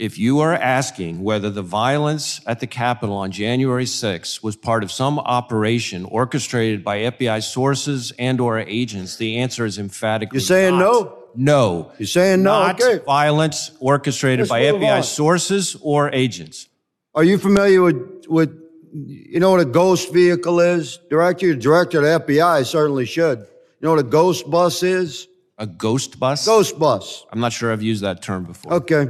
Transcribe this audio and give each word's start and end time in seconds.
if 0.00 0.18
you 0.18 0.40
are 0.40 0.54
asking 0.54 1.22
whether 1.22 1.50
the 1.50 1.60
violence 1.62 2.40
at 2.46 2.58
the 2.60 2.66
Capitol 2.66 3.16
on 3.16 3.30
January 3.30 3.84
6th 3.84 4.42
was 4.42 4.56
part 4.56 4.82
of 4.82 4.90
some 4.90 5.18
operation 5.18 6.06
orchestrated 6.06 6.82
by 6.82 7.00
FBI 7.00 7.42
sources 7.42 8.10
and 8.18 8.40
or 8.40 8.58
agents, 8.58 9.16
the 9.16 9.36
answer 9.38 9.66
is 9.66 9.78
emphatically 9.78 10.38
You're 10.38 10.40
saying 10.46 10.78
not. 10.78 10.80
no? 10.80 11.16
No. 11.36 11.92
You're 11.98 12.06
saying 12.06 12.42
no? 12.42 12.50
Not 12.66 12.80
Okay. 12.82 13.04
violence 13.04 13.72
orchestrated 13.78 14.48
Let's 14.48 14.50
by 14.50 14.62
FBI 14.62 14.96
on. 14.96 15.02
sources 15.02 15.76
or 15.82 16.10
agents. 16.14 16.68
Are 17.14 17.22
you 17.24 17.36
familiar 17.36 17.82
with, 17.82 18.24
with, 18.26 18.56
you 18.94 19.38
know 19.38 19.50
what 19.50 19.60
a 19.60 19.66
ghost 19.66 20.12
vehicle 20.14 20.60
is? 20.60 20.98
Director, 21.10 21.54
director 21.54 21.98
of 21.98 22.26
the 22.26 22.32
FBI, 22.34 22.64
certainly 22.64 23.04
should. 23.04 23.40
You 23.40 23.46
know 23.82 23.90
what 23.90 24.00
a 24.00 24.04
ghost 24.04 24.50
bus 24.50 24.82
is? 24.82 25.28
A 25.58 25.66
ghost 25.66 26.18
bus? 26.18 26.46
Ghost 26.46 26.78
bus. 26.78 27.26
I'm 27.30 27.40
not 27.40 27.52
sure 27.52 27.70
I've 27.70 27.82
used 27.82 28.02
that 28.02 28.22
term 28.22 28.44
before. 28.44 28.72
Okay. 28.74 29.06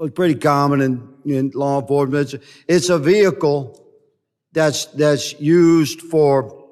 It's 0.00 0.14
pretty 0.14 0.36
common 0.36 0.80
in, 0.80 1.08
in 1.24 1.50
law 1.54 1.80
enforcement. 1.80 2.32
It's, 2.34 2.44
it's 2.68 2.88
a 2.88 2.98
vehicle 2.98 3.84
that's, 4.52 4.86
that's 4.86 5.38
used 5.40 6.00
for 6.02 6.64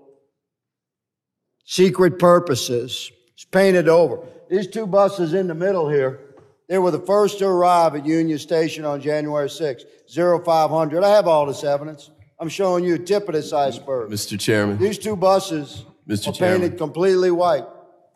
secret 1.65 2.19
purposes. 2.19 3.11
It's 3.35 3.45
painted 3.45 3.89
over. 3.89 4.21
These 4.49 4.69
two 4.69 4.87
buses 4.87 5.35
in 5.35 5.49
the 5.49 5.55
middle 5.55 5.89
here, 5.89 6.21
they 6.69 6.79
were 6.79 6.91
the 6.91 7.01
first 7.01 7.39
to 7.41 7.47
arrive 7.47 7.95
at 7.97 8.07
Union 8.07 8.39
Station 8.39 8.85
on 8.85 9.01
January 9.01 9.49
6th, 9.49 9.83
0500. 10.09 11.03
I 11.03 11.11
have 11.11 11.27
all 11.27 11.47
this 11.47 11.65
evidence. 11.65 12.11
I'm 12.39 12.49
showing 12.49 12.85
you 12.85 12.95
a 12.95 12.99
tip 12.99 13.29
of 13.29 13.35
this 13.35 13.53
iceberg. 13.53 14.11
Mr. 14.11 14.39
Chairman, 14.39 14.79
These 14.79 14.99
two 14.99 15.17
buses 15.17 15.85
Mr. 16.09 16.29
are 16.29 16.33
Chairman. 16.33 16.61
painted 16.63 16.79
completely 16.79 17.31
white. 17.31 17.65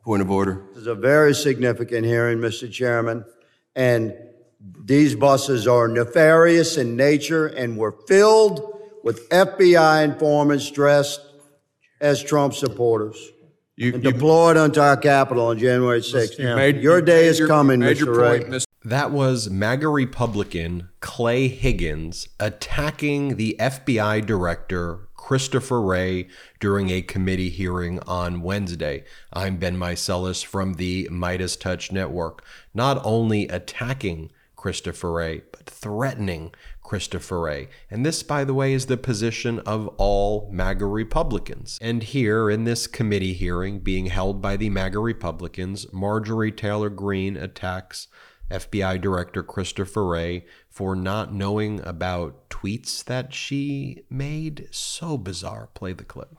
point 0.04 0.22
of 0.22 0.30
order. 0.30 0.62
This 0.70 0.82
is 0.82 0.86
a 0.86 0.94
very 0.94 1.34
significant 1.34 2.06
hearing, 2.06 2.38
Mr. 2.38 2.70
Chairman, 2.70 3.24
and 3.74 4.14
these 4.84 5.14
buses 5.14 5.66
are 5.66 5.88
nefarious 5.88 6.76
in 6.76 6.96
nature 6.96 7.46
and 7.46 7.76
were 7.78 7.92
filled 8.06 8.60
with 9.02 9.28
FBI 9.30 10.04
informants 10.04 10.70
dressed 10.70 11.20
as 12.00 12.22
Trump 12.22 12.52
supporters 12.54 13.16
You, 13.76 13.94
and 13.94 14.04
you- 14.04 14.12
deployed 14.12 14.56
onto 14.56 14.80
our 14.80 14.96
Capitol 14.96 15.46
on 15.46 15.58
January 15.58 16.02
6th. 16.02 16.38
you 16.38 16.54
made- 16.54 16.82
Your 16.82 16.98
you 16.98 17.04
day 17.04 17.22
made 17.22 17.28
is 17.28 17.38
your- 17.38 17.48
coming, 17.48 17.80
you 17.80 17.86
made 17.86 17.96
Mr. 17.98 18.14
Wray. 18.16 18.38
point, 18.40 18.50
Mr. 18.50 18.64
That 18.84 19.10
was 19.12 19.50
MAGA 19.50 19.88
Republican 19.88 20.88
Clay 21.00 21.48
Higgins 21.48 22.28
attacking 22.38 23.36
the 23.36 23.56
FBI 23.60 24.20
director 24.20 25.00
Christopher 25.16 25.80
Wray 25.82 26.28
during 26.60 26.88
a 26.90 27.02
committee 27.02 27.50
hearing 27.50 28.00
on 28.06 28.40
Wednesday. 28.42 29.04
I'm 29.32 29.56
Ben 29.56 29.76
Meiselas 29.78 30.42
from 30.44 30.74
the 30.74 31.08
MeidasTouch 31.10 31.92
Network. 31.92 32.42
Not 32.74 33.00
only 33.04 33.46
attacking 33.48 34.30
Christopher 34.60 35.12
Wray, 35.12 35.42
but 35.52 35.64
threatening 35.64 36.52
Christopher 36.82 37.40
Wray. 37.40 37.68
And 37.90 38.04
this, 38.04 38.22
by 38.22 38.44
the 38.44 38.52
way, 38.52 38.74
is 38.74 38.86
the 38.86 38.98
position 38.98 39.58
of 39.60 39.88
all 39.96 40.50
MAGA 40.52 40.84
Republicans. 40.84 41.78
And 41.80 42.02
here 42.02 42.50
in 42.50 42.64
this 42.64 42.86
committee 42.86 43.32
hearing 43.32 43.78
being 43.78 44.06
held 44.06 44.42
by 44.42 44.58
the 44.58 44.68
MAGA 44.68 44.98
Republicans, 44.98 45.90
Marjorie 45.94 46.52
Taylor 46.52 46.90
Greene 46.90 47.38
attacks 47.38 48.08
FBI 48.50 49.00
Director 49.00 49.42
Christopher 49.42 50.06
Wray 50.06 50.44
for 50.68 50.94
not 50.94 51.32
knowing 51.32 51.80
about 51.80 52.50
tweets 52.50 53.02
that 53.04 53.32
she 53.32 54.02
made. 54.10 54.68
So 54.72 55.16
bizarre. 55.16 55.70
Play 55.72 55.94
the 55.94 56.04
clip. 56.04 56.36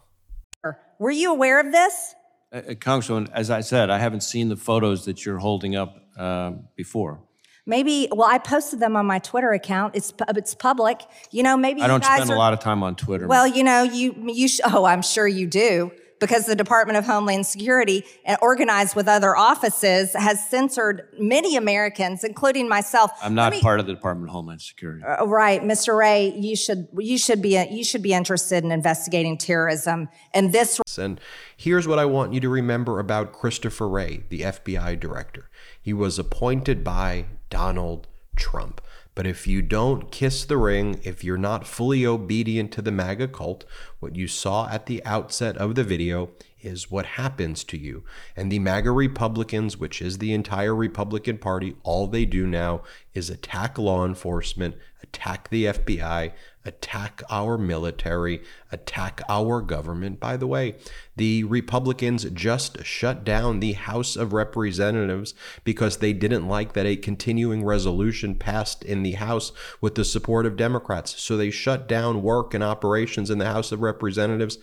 Were 1.00 1.10
you 1.10 1.32
aware 1.32 1.60
of 1.60 1.72
this? 1.72 2.14
Uh, 2.54 2.58
uh, 2.58 2.62
Congresswoman, 2.74 3.32
as 3.34 3.50
I 3.50 3.62
said, 3.62 3.90
I 3.90 3.98
haven't 3.98 4.22
seen 4.22 4.50
the 4.50 4.58
photos 4.58 5.06
that 5.06 5.26
you're 5.26 5.40
holding 5.40 5.76
up 5.76 5.98
uh, 6.16 6.52
before. 6.76 7.22
Maybe, 7.66 8.08
well, 8.12 8.28
I 8.28 8.40
posted 8.40 8.80
them 8.80 8.96
on 8.96 9.06
my 9.06 9.20
Twitter 9.20 9.52
account. 9.52 9.96
It's 9.96 10.14
it's 10.30 10.56
public. 10.56 11.02
You 11.30 11.44
know, 11.44 11.56
maybe 11.56 11.82
I 11.82 11.88
don't 11.88 12.04
spend 12.04 12.30
are, 12.30 12.36
a 12.36 12.38
lot 12.38 12.54
of 12.54 12.60
time 12.60 12.82
on 12.82 12.96
Twitter. 12.96 13.28
Well, 13.28 13.46
you 13.46 13.64
know, 13.64 13.84
you 13.84 14.16
you 14.34 14.48
sh- 14.48 14.62
oh, 14.66 14.86
I'm 14.86 15.02
sure 15.02 15.28
you 15.28 15.48
do 15.48 15.92
because 16.22 16.46
the 16.46 16.56
Department 16.56 16.98
of 16.98 17.06
Homeland 17.06 17.46
Security, 17.46 18.06
uh, 18.26 18.38
organized 18.42 18.96
with 18.96 19.08
other 19.08 19.36
offices, 19.36 20.14
has 20.14 20.48
censored 20.48 21.08
many 21.20 21.58
Americans, 21.58 22.24
including 22.24 22.70
myself. 22.70 23.12
I'm 23.22 23.36
not 23.36 23.54
part 23.56 23.82
of 23.82 23.88
the 23.88 23.94
Department 23.94 24.30
of 24.30 24.34
Homeland 24.34 24.62
Security. 24.62 25.04
Oh, 25.06 25.28
right, 25.28 25.62
Mr. 25.62 25.98
Wray, 25.98 26.34
you 26.38 26.56
should 26.56 26.88
you 26.98 27.18
should 27.18 27.42
be 27.42 27.62
you 27.70 27.84
should 27.84 28.04
be 28.04 28.14
interested 28.14 28.64
in 28.64 28.72
investigating 28.72 29.38
terrorism, 29.38 30.08
and 30.34 30.54
this 30.54 30.80
And 30.98 31.20
here's 31.58 31.88
what 31.88 32.00
I 32.00 32.06
want 32.06 32.34
you 32.34 32.40
to 32.40 32.50
remember 32.50 33.00
about 33.00 33.34
Christopher 33.34 33.90
Wray, 33.90 34.24
the 34.30 34.42
FBI 34.42 35.00
director. 35.00 35.50
He 35.82 35.94
was 35.94 36.20
appointed 36.20 36.84
by 36.84 37.26
Donald 37.50 38.08
Trump. 38.36 38.80
But 39.14 39.28
if 39.28 39.46
you 39.46 39.62
don't 39.62 40.12
kiss 40.12 40.46
the 40.46 40.58
ring, 40.58 41.02
if 41.04 41.24
you're 41.24 41.38
not 41.38 41.68
fully 41.68 42.06
obedient 42.06 42.72
to 42.74 42.82
the 42.82 42.92
MAGA 42.92 43.28
cult, 43.28 43.66
what 44.00 44.16
you 44.16 44.28
saw 44.28 44.70
at 44.70 44.86
the 44.86 45.04
outset 45.04 45.58
of 45.58 45.76
the 45.76 45.84
video 45.84 46.30
is 46.64 46.92
what 46.92 47.06
happens 47.06 47.64
to 47.66 47.78
you. 47.78 48.04
And 48.36 48.52
the 48.52 48.60
MAGA 48.60 48.92
Republicans, 48.92 49.78
which 49.78 50.02
is 50.02 50.18
the 50.18 50.34
entire 50.34 50.76
Republican 50.76 51.38
Party, 51.38 51.76
all 51.84 52.08
they 52.08 52.26
do 52.26 52.48
now 52.48 52.82
is 53.14 53.30
attack 53.30 53.78
law 53.78 54.06
enforcement, 54.06 54.76
attack 55.04 55.50
the 55.50 55.66
FBI, 55.66 56.32
attack 56.64 57.22
our 57.30 57.58
military, 57.58 58.42
attack 58.72 59.22
our 59.28 59.62
government. 59.62 60.20
By 60.20 60.38
the 60.38 60.48
way, 60.48 60.76
the 61.16 61.44
Republicans 61.44 62.24
just 62.26 62.84
shut 62.86 63.24
down 63.24 63.60
the 63.60 63.74
House 63.74 64.16
of 64.16 64.34
Representatives 64.34 65.34
because 65.64 65.98
they 65.98 66.14
didn't 66.14 66.48
like 66.48 66.74
that 66.74 66.86
a 66.86 66.96
continuing 66.96 67.66
resolution 67.66 68.36
passed 68.36 68.84
in 68.84 69.04
the 69.04 69.14
House 69.14 69.52
with 69.82 69.96
the 69.96 70.06
support 70.06 70.46
of 70.46 70.56
Democrats. 70.56 71.20
So 71.22 71.36
they 71.36 71.52
shut 71.52 71.88
down 71.88 72.22
work 72.22 72.54
and 72.54 72.64
operations 72.64 73.30
in 73.30 73.40
the 73.40 73.46
House 73.46 73.72
of 73.72 73.82
Representatives 73.82 74.58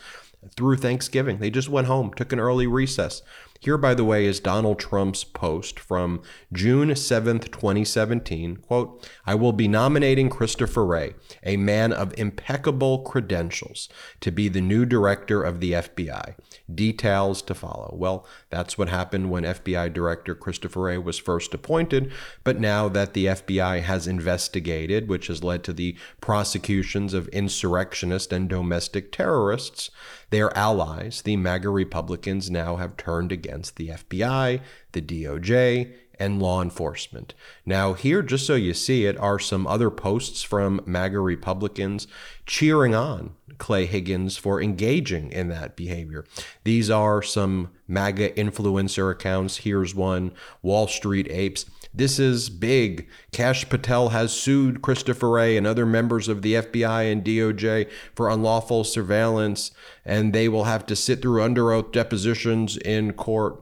through 0.56 0.76
Thanksgiving. 0.76 1.38
They 1.38 1.50
just 1.50 1.69
went 1.69 1.86
home, 1.86 2.12
took 2.14 2.32
an 2.32 2.41
early 2.41 2.66
recess. 2.66 3.22
Here, 3.61 3.77
by 3.77 3.95
the 3.95 4.05
way, 4.05 4.25
is 4.25 4.39
Donald 4.39 4.79
Trump's 4.79 5.25
post 5.25 5.81
from 5.81 6.23
June 6.53 6.91
7th, 6.91 7.51
2017. 7.51 8.59
Quote, 8.59 9.09
I 9.27 9.35
will 9.35 9.53
be 9.53 9.67
nominating 9.67 10.31
Christopher 10.31 10.87
Wray, 10.87 11.15
a 11.43 11.57
man 11.57 11.93
of 11.93 12.17
impeccable 12.17 13.01
credentials, 13.01 13.89
to 14.21 14.31
be 14.31 14.49
the 14.49 14.61
new 14.61 14.87
director 14.87 15.43
of 15.43 15.59
the 15.59 15.73
FBI. 15.73 16.37
Details 16.73 17.43
to 17.43 17.55
follow. 17.55 17.97
Well, 17.99 18.25
that's 18.49 18.79
what 18.79 18.91
happened 18.91 19.31
when 19.31 19.43
FBI 19.43 19.93
Director 19.93 20.37
Christopher 20.37 20.83
Wray 20.83 20.99
was 20.99 21.19
first 21.19 21.53
appointed, 21.53 22.13
but 22.45 22.61
now 22.61 22.89
that 22.89 23.13
the 23.13 23.27
FBI 23.27 23.83
has 23.83 24.07
investigated, 24.07 25.09
which 25.09 25.27
has 25.27 25.43
led 25.43 25.65
to 25.65 25.73
the 25.73 25.97
prosecutions 26.21 27.13
of 27.13 27.27
insurrectionists 27.29 28.33
and 28.33 28.49
domestic 28.49 29.11
terrorists, 29.11 29.91
their 30.31 30.57
allies, 30.57 31.23
the 31.23 31.37
MAGA 31.37 31.71
Republicans, 31.71 32.51
now 32.51 32.77
have 32.77 32.97
turned 32.97 33.33
against 33.33 33.47
the 33.76 33.88
FBI, 33.88 34.60
the 34.92 35.03
DOJ, 35.03 35.92
and 36.19 36.41
law 36.41 36.62
enforcement. 36.62 37.34
Now, 37.65 37.93
here, 37.95 38.23
just 38.23 38.47
so 38.47 38.55
you 38.55 38.75
see 38.75 39.06
it, 39.06 39.17
are 39.19 39.39
some 39.39 39.67
other 39.67 39.91
posts 39.91 40.43
from 40.43 40.81
MAGA 40.87 41.21
Republicans 41.21 42.06
cheering 42.47 42.95
on 42.95 43.34
Clay 43.59 43.87
Higgins 43.87 44.37
for 44.37 44.62
engaging 44.62 45.31
in 45.33 45.49
that 45.49 45.77
behavior. 45.77 46.25
These 46.65 46.91
are 46.91 47.23
some 47.23 47.71
MAGA 47.87 48.31
influencer 48.31 49.11
accounts. 49.11 49.59
Here's 49.59 49.95
one 49.95 50.33
Wall 50.62 50.87
Street 50.89 51.28
Apes. 51.31 51.67
This 51.95 52.19
is 52.19 52.51
big. 52.51 53.09
Kash 53.33 53.69
Patel 53.69 54.11
has 54.11 54.33
sued 54.33 54.83
Christopher 54.83 55.31
Wray 55.31 55.57
and 55.57 55.67
other 55.67 55.87
members 55.87 56.28
of 56.28 56.43
the 56.43 56.55
FBI 56.55 57.11
and 57.11 57.25
DOJ 57.25 57.89
for 58.15 58.28
unlawful 58.28 58.84
surveillance, 58.84 59.71
and 60.05 60.33
they 60.33 60.49
will 60.49 60.65
have 60.65 60.87
to 60.87 60.97
sit 60.97 61.23
through 61.23 61.43
under 61.43 61.73
oath 61.73 61.91
depositions 61.91 62.77
in 62.77 63.15
court. 63.15 63.61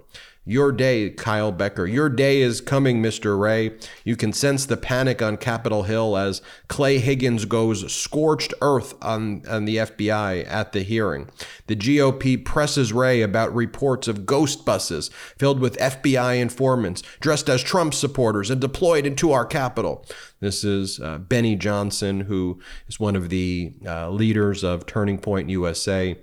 Your 0.48 0.70
day, 0.70 1.10
Kyle 1.10 1.50
Becker. 1.50 1.86
Your 1.86 2.08
day 2.08 2.40
is 2.40 2.60
coming, 2.60 3.02
Mr. 3.02 3.36
Wray. 3.36 3.72
You 4.04 4.14
can 4.14 4.32
sense 4.32 4.64
the 4.64 4.76
panic 4.76 5.20
on 5.20 5.38
Capitol 5.38 5.82
Hill 5.82 6.16
as 6.16 6.40
Clay 6.68 6.98
Higgins 6.98 7.46
goes 7.46 7.92
scorched 7.92 8.54
earth 8.62 8.94
on, 9.02 9.42
on 9.48 9.64
the 9.64 9.78
FBI 9.78 10.48
at 10.48 10.70
the 10.70 10.82
hearing. 10.82 11.28
The 11.66 11.74
GOP 11.74 12.44
presses 12.44 12.92
Wray 12.92 13.22
about 13.22 13.52
reports 13.56 14.06
of 14.06 14.24
ghost 14.24 14.64
buses 14.64 15.10
filled 15.36 15.58
with 15.58 15.76
FBI 15.78 16.40
informants 16.40 17.02
dressed 17.18 17.48
as 17.48 17.64
Trump 17.64 17.92
supporters 17.92 18.48
and 18.48 18.60
deployed 18.60 19.04
into 19.04 19.32
our 19.32 19.46
Capitol. 19.46 20.06
This 20.38 20.62
is 20.62 21.00
uh, 21.00 21.18
Benny 21.18 21.56
Johnson, 21.56 22.20
who 22.20 22.60
is 22.86 23.00
one 23.00 23.16
of 23.16 23.30
the 23.30 23.72
uh, 23.84 24.10
leaders 24.10 24.62
of 24.62 24.86
Turning 24.86 25.18
Point 25.18 25.50
USA. 25.50 26.16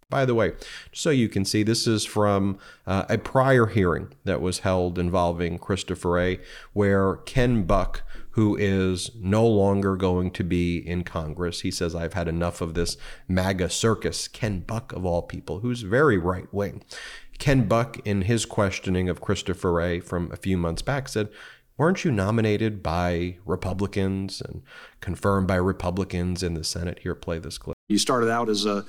By 0.08 0.25
the 0.25 0.37
way, 0.37 0.53
so 0.93 1.11
you 1.11 1.29
can 1.29 1.44
see, 1.44 1.64
this 1.64 1.88
is 1.88 2.05
from 2.05 2.58
uh, 2.87 3.06
a 3.08 3.19
prior 3.19 3.67
hearing 3.67 4.12
that 4.23 4.41
was 4.41 4.61
held 4.61 5.00
involving 5.00 5.58
Christopher 5.58 6.12
Wray, 6.12 6.38
where 6.73 7.17
Ken 7.17 7.64
Buck, 7.64 8.03
who 8.31 8.55
is 8.55 9.11
no 9.17 9.44
longer 9.44 9.97
going 9.97 10.31
to 10.31 10.44
be 10.44 10.79
in 10.79 11.03
Congress, 11.03 11.62
he 11.62 11.73
says, 11.73 11.97
I've 11.97 12.12
had 12.12 12.29
enough 12.29 12.61
of 12.61 12.75
this 12.75 12.97
MAGA 13.26 13.69
circus. 13.69 14.29
Ken 14.29 14.61
Buck, 14.61 14.93
of 14.93 15.05
all 15.05 15.23
people, 15.23 15.58
who's 15.58 15.82
very 15.82 16.19
right 16.19 16.52
wing. 16.55 16.85
Ken 17.38 17.67
Buck, 17.67 17.99
in 18.06 18.23
his 18.23 18.47
questioning 18.47 19.09
of 19.09 19.20
Christopher 19.20 19.73
Wray 19.73 19.99
from 19.99 20.31
a 20.31 20.37
few 20.37 20.56
months 20.56 20.82
back, 20.82 21.09
said, 21.09 21.31
Weren't 21.76 22.05
you 22.05 22.12
nominated 22.12 22.81
by 22.81 23.38
Republicans 23.44 24.41
and 24.41 24.62
confirmed 25.00 25.49
by 25.49 25.56
Republicans 25.56 26.44
in 26.44 26.55
the 26.55 26.62
Senate? 26.62 27.00
Here, 27.00 27.17
play 27.17 27.41
this 27.41 27.59
clip. 27.59 27.76
You 27.88 27.99
started 27.99 28.31
out 28.31 28.49
as 28.49 28.64
a 28.64 28.85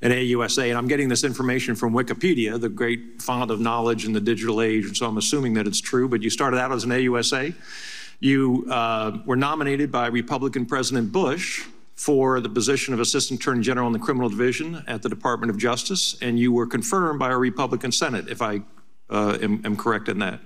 at 0.00 0.12
AUSA, 0.12 0.68
and 0.68 0.78
I'm 0.78 0.86
getting 0.86 1.08
this 1.08 1.24
information 1.24 1.74
from 1.74 1.92
Wikipedia, 1.92 2.60
the 2.60 2.68
great 2.68 3.20
font 3.20 3.50
of 3.50 3.60
knowledge 3.60 4.04
in 4.04 4.12
the 4.12 4.20
digital 4.20 4.62
age, 4.62 4.86
and 4.86 4.96
so 4.96 5.06
I'm 5.06 5.18
assuming 5.18 5.54
that 5.54 5.66
it's 5.66 5.80
true, 5.80 6.08
but 6.08 6.22
you 6.22 6.30
started 6.30 6.58
out 6.58 6.70
as 6.70 6.84
an 6.84 6.90
AUSA. 6.90 7.54
You 8.20 8.66
uh, 8.70 9.18
were 9.26 9.36
nominated 9.36 9.90
by 9.90 10.06
Republican 10.06 10.66
President 10.66 11.10
Bush 11.12 11.64
for 11.96 12.40
the 12.40 12.48
position 12.48 12.94
of 12.94 13.00
Assistant 13.00 13.40
Attorney 13.40 13.62
General 13.62 13.88
in 13.88 13.92
the 13.92 13.98
Criminal 13.98 14.28
Division 14.28 14.84
at 14.86 15.02
the 15.02 15.08
Department 15.08 15.50
of 15.50 15.58
Justice, 15.58 16.16
and 16.22 16.38
you 16.38 16.52
were 16.52 16.66
confirmed 16.66 17.18
by 17.18 17.30
a 17.30 17.36
Republican 17.36 17.90
Senate, 17.90 18.28
if 18.28 18.40
I 18.40 18.62
uh, 19.10 19.36
am, 19.42 19.62
am, 19.64 19.76
correct 19.76 20.08
in 20.08 20.20
that. 20.20 20.40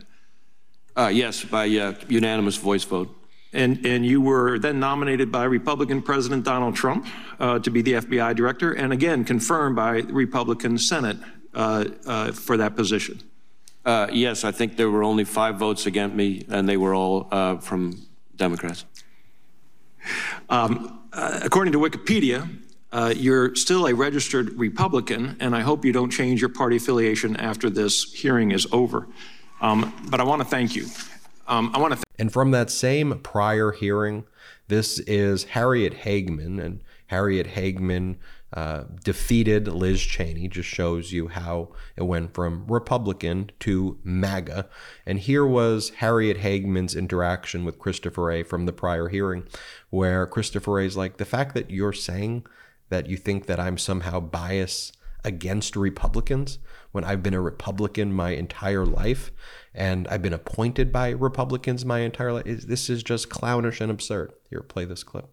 Uh, 0.96 1.10
yes, 1.12 1.44
by 1.44 1.64
uh, 1.68 1.94
unanimous 2.08 2.56
voice 2.56 2.84
vote. 2.84 3.14
And, 3.52 3.84
and 3.84 4.06
you 4.06 4.20
were 4.20 4.58
then 4.58 4.80
nominated 4.80 5.30
by 5.30 5.44
Republican 5.44 6.00
President 6.00 6.44
Donald 6.44 6.74
Trump 6.74 7.06
uh, 7.38 7.58
to 7.58 7.70
be 7.70 7.82
the 7.82 7.94
FBI 7.94 8.34
director, 8.34 8.72
and 8.72 8.92
again 8.92 9.24
confirmed 9.24 9.76
by 9.76 10.00
the 10.00 10.12
Republican 10.12 10.78
Senate 10.78 11.18
uh, 11.54 11.84
uh, 12.06 12.32
for 12.32 12.56
that 12.56 12.76
position. 12.76 13.22
Uh, 13.84 14.06
yes, 14.10 14.42
I 14.42 14.52
think 14.52 14.76
there 14.76 14.88
were 14.88 15.04
only 15.04 15.24
five 15.24 15.56
votes 15.56 15.84
against 15.84 16.16
me, 16.16 16.46
and 16.48 16.66
they 16.66 16.78
were 16.78 16.94
all 16.94 17.28
uh, 17.30 17.58
from 17.58 18.06
Democrats. 18.36 18.86
Um, 20.48 21.00
uh, 21.12 21.40
according 21.42 21.72
to 21.72 21.78
Wikipedia, 21.78 22.48
you're 23.16 23.54
still 23.54 23.86
a 23.86 23.94
registered 23.94 24.58
Republican, 24.58 25.36
and 25.40 25.54
I 25.54 25.60
hope 25.60 25.84
you 25.84 25.92
don't 25.92 26.10
change 26.10 26.40
your 26.40 26.48
party 26.48 26.76
affiliation 26.76 27.36
after 27.36 27.68
this 27.68 28.12
hearing 28.12 28.50
is 28.50 28.66
over. 28.72 29.08
Um, 29.60 29.92
but 30.08 30.20
I 30.20 30.24
want 30.24 30.40
to 30.40 30.48
thank 30.48 30.74
you. 30.74 30.86
Um, 31.46 31.70
I 31.74 31.78
want 31.78 31.94
to. 31.94 32.02
And 32.22 32.32
from 32.32 32.52
that 32.52 32.70
same 32.70 33.18
prior 33.18 33.72
hearing, 33.72 34.26
this 34.68 35.00
is 35.00 35.42
Harriet 35.42 35.92
Hageman, 36.04 36.62
and 36.62 36.80
Harriet 37.08 37.48
Hageman 37.48 38.14
uh, 38.52 38.84
defeated 39.02 39.66
Liz 39.66 40.00
Cheney. 40.00 40.46
Just 40.46 40.68
shows 40.68 41.10
you 41.10 41.26
how 41.26 41.72
it 41.96 42.04
went 42.04 42.32
from 42.32 42.64
Republican 42.68 43.50
to 43.58 43.98
MAGA. 44.04 44.68
And 45.04 45.18
here 45.18 45.44
was 45.44 45.90
Harriet 45.96 46.38
Hageman's 46.38 46.94
interaction 46.94 47.64
with 47.64 47.80
Christopher 47.80 48.26
Wray 48.26 48.44
from 48.44 48.66
the 48.66 48.72
prior 48.72 49.08
hearing, 49.08 49.48
where 49.90 50.24
Christopher 50.24 50.74
Wray 50.74 50.86
is 50.86 50.96
like, 50.96 51.16
the 51.16 51.24
fact 51.24 51.56
that 51.56 51.72
you're 51.72 51.92
saying 51.92 52.46
that 52.88 53.08
you 53.08 53.16
think 53.16 53.46
that 53.46 53.58
I'm 53.58 53.78
somehow 53.78 54.20
biased 54.20 54.96
against 55.24 55.74
Republicans 55.74 56.60
when 56.92 57.04
I've 57.04 57.22
been 57.22 57.34
a 57.34 57.40
Republican 57.40 58.12
my 58.12 58.30
entire 58.30 58.86
life 58.86 59.32
and 59.74 60.06
I've 60.08 60.22
been 60.22 60.34
appointed 60.34 60.92
by 60.92 61.10
Republicans 61.10 61.84
my 61.84 62.00
entire 62.00 62.32
life. 62.32 62.44
This 62.44 62.90
is 62.90 63.02
just 63.02 63.30
clownish 63.30 63.80
and 63.80 63.90
absurd. 63.90 64.32
Here, 64.50 64.60
play 64.60 64.84
this 64.84 65.02
clip. 65.02 65.26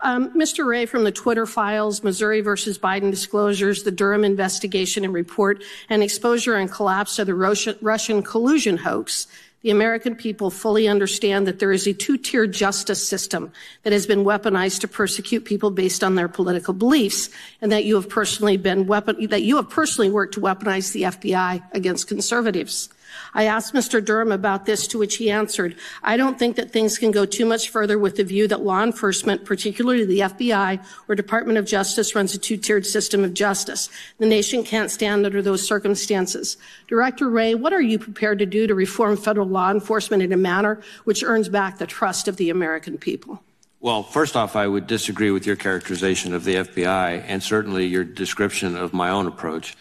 Um, 0.00 0.32
Mr. 0.34 0.66
Wray, 0.66 0.84
from 0.84 1.04
the 1.04 1.12
Twitter 1.12 1.46
files, 1.46 2.02
Missouri 2.02 2.42
versus 2.42 2.78
Biden 2.78 3.10
disclosures, 3.10 3.82
the 3.82 3.90
Durham 3.90 4.24
investigation 4.24 5.04
and 5.04 5.14
report, 5.14 5.64
and 5.88 6.02
exposure 6.02 6.54
and 6.54 6.70
collapse 6.70 7.18
of 7.18 7.26
the 7.26 7.34
Russian 7.34 8.22
collusion 8.22 8.76
hoax, 8.76 9.26
the 9.66 9.72
American 9.72 10.14
people 10.14 10.48
fully 10.48 10.86
understand 10.86 11.44
that 11.48 11.58
there 11.58 11.72
is 11.72 11.88
a 11.88 11.92
two-tier 11.92 12.46
justice 12.46 13.04
system 13.04 13.50
that 13.82 13.92
has 13.92 14.06
been 14.06 14.22
weaponized 14.22 14.78
to 14.78 14.86
persecute 14.86 15.44
people 15.44 15.72
based 15.72 16.04
on 16.04 16.14
their 16.14 16.28
political 16.28 16.72
beliefs, 16.72 17.30
and 17.60 17.72
that 17.72 17.84
you 17.84 17.96
have 17.96 18.08
personally 18.08 18.56
been 18.56 18.86
weapon 18.86 19.26
that 19.26 19.42
you 19.42 19.56
have 19.56 19.68
personally 19.68 20.08
worked 20.08 20.34
to 20.34 20.40
weaponize 20.40 20.92
the 20.92 21.02
FBI 21.02 21.60
against 21.72 22.06
conservatives. 22.06 22.90
I 23.34 23.44
asked 23.44 23.74
Mr. 23.74 24.04
Durham 24.04 24.32
about 24.32 24.66
this, 24.66 24.86
to 24.88 24.98
which 24.98 25.16
he 25.16 25.30
answered, 25.30 25.76
I 26.02 26.16
don't 26.16 26.38
think 26.38 26.56
that 26.56 26.70
things 26.70 26.98
can 26.98 27.10
go 27.10 27.26
too 27.26 27.44
much 27.44 27.68
further 27.68 27.98
with 27.98 28.16
the 28.16 28.24
view 28.24 28.48
that 28.48 28.62
law 28.62 28.82
enforcement, 28.82 29.44
particularly 29.44 30.04
the 30.04 30.20
FBI 30.20 30.84
or 31.08 31.14
Department 31.14 31.58
of 31.58 31.66
Justice, 31.66 32.14
runs 32.14 32.34
a 32.34 32.38
two-tiered 32.38 32.86
system 32.86 33.24
of 33.24 33.34
justice. 33.34 33.88
The 34.18 34.26
nation 34.26 34.64
can't 34.64 34.90
stand 34.90 35.26
under 35.26 35.42
those 35.42 35.66
circumstances. 35.66 36.56
Director 36.88 37.28
Wray, 37.28 37.54
what 37.54 37.72
are 37.72 37.82
you 37.82 37.98
prepared 37.98 38.38
to 38.38 38.46
do 38.46 38.66
to 38.66 38.74
reform 38.74 39.16
federal 39.16 39.48
law 39.48 39.70
enforcement 39.70 40.22
in 40.22 40.32
a 40.32 40.36
manner 40.36 40.80
which 41.04 41.22
earns 41.22 41.48
back 41.48 41.78
the 41.78 41.86
trust 41.86 42.28
of 42.28 42.36
the 42.36 42.50
American 42.50 42.98
people? 42.98 43.42
Well, 43.80 44.02
first 44.02 44.36
off, 44.36 44.56
I 44.56 44.66
would 44.66 44.86
disagree 44.86 45.30
with 45.30 45.46
your 45.46 45.54
characterization 45.54 46.34
of 46.34 46.44
the 46.44 46.56
FBI 46.56 47.22
and 47.26 47.42
certainly 47.42 47.86
your 47.86 48.04
description 48.04 48.74
of 48.74 48.92
my 48.92 49.10
own 49.10 49.26
approach. 49.26 49.76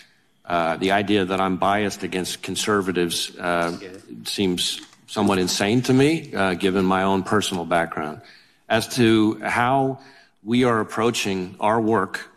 Uh, 0.47 0.77
the 0.77 0.91
idea 0.91 1.25
that 1.25 1.41
I'm 1.41 1.57
biased 1.57 2.03
against 2.03 2.43
conservatives 2.43 3.35
uh, 3.37 3.77
seems 4.25 4.81
somewhat 5.07 5.39
insane 5.39 5.81
to 5.83 5.93
me, 5.93 6.33
uh, 6.33 6.53
given 6.53 6.85
my 6.85 7.03
own 7.03 7.23
personal 7.23 7.65
background. 7.65 8.21
As 8.69 8.87
to 8.95 9.39
how 9.39 9.99
we 10.43 10.63
are 10.63 10.79
approaching 10.79 11.55
our 11.59 11.81
work 11.81 12.29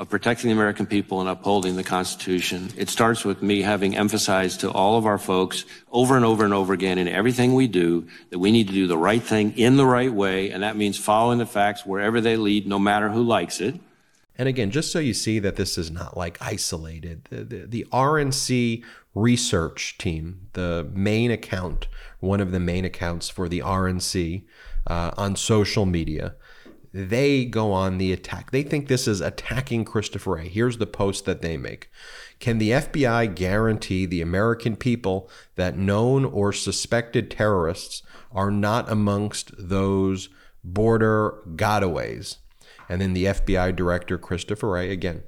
of 0.00 0.08
protecting 0.08 0.48
the 0.48 0.54
American 0.54 0.86
people 0.86 1.20
and 1.20 1.28
upholding 1.28 1.76
the 1.76 1.84
Constitution. 1.84 2.70
It 2.78 2.88
starts 2.88 3.22
with 3.22 3.42
me 3.42 3.60
having 3.60 3.94
emphasized 3.94 4.60
to 4.60 4.70
all 4.70 4.96
of 4.96 5.04
our 5.04 5.18
folks 5.18 5.66
over 5.92 6.16
and 6.16 6.24
over 6.24 6.42
and 6.42 6.54
over 6.54 6.72
again 6.72 6.96
in 6.96 7.06
everything 7.06 7.54
we 7.54 7.68
do 7.68 8.08
that 8.30 8.38
we 8.38 8.50
need 8.50 8.68
to 8.68 8.72
do 8.72 8.86
the 8.86 8.96
right 8.96 9.22
thing 9.22 9.58
in 9.58 9.76
the 9.76 9.84
right 9.84 10.10
way, 10.10 10.52
and 10.52 10.62
that 10.62 10.74
means 10.74 10.96
following 10.96 11.36
the 11.36 11.44
facts 11.44 11.84
wherever 11.84 12.22
they 12.22 12.38
lead, 12.38 12.66
no 12.66 12.78
matter 12.78 13.10
who 13.10 13.22
likes 13.22 13.60
it. 13.60 13.78
And 14.40 14.48
again, 14.48 14.70
just 14.70 14.90
so 14.90 15.00
you 15.00 15.12
see 15.12 15.38
that 15.38 15.56
this 15.56 15.76
is 15.76 15.90
not 15.90 16.16
like 16.16 16.38
isolated, 16.40 17.28
the, 17.28 17.44
the, 17.44 17.66
the, 17.66 17.86
RNC 17.92 18.82
research 19.14 19.98
team, 19.98 20.48
the 20.54 20.88
main 20.94 21.30
account, 21.30 21.88
one 22.20 22.40
of 22.40 22.50
the 22.50 22.58
main 22.58 22.86
accounts 22.86 23.28
for 23.28 23.50
the 23.50 23.58
RNC 23.58 24.44
uh, 24.86 25.10
on 25.18 25.36
social 25.36 25.84
media, 25.84 26.36
they 26.90 27.44
go 27.44 27.70
on 27.70 27.98
the 27.98 28.14
attack. 28.14 28.50
They 28.50 28.62
think 28.62 28.88
this 28.88 29.06
is 29.06 29.20
attacking 29.20 29.84
Christopher 29.84 30.36
Wray. 30.36 30.48
Here's 30.48 30.78
the 30.78 30.86
post 30.86 31.26
that 31.26 31.42
they 31.42 31.58
make. 31.58 31.90
Can 32.38 32.56
the 32.56 32.70
FBI 32.70 33.34
guarantee 33.34 34.06
the 34.06 34.22
American 34.22 34.74
people 34.74 35.28
that 35.56 35.76
known 35.76 36.24
or 36.24 36.54
suspected 36.54 37.30
terrorists 37.30 38.02
are 38.32 38.50
not 38.50 38.90
amongst 38.90 39.52
those 39.58 40.30
border 40.64 41.42
gotaways? 41.56 42.38
And 42.90 43.00
then 43.00 43.12
the 43.12 43.26
FBI 43.26 43.76
director, 43.76 44.18
Christopher 44.18 44.70
Wray, 44.70 44.90
again, 44.90 45.22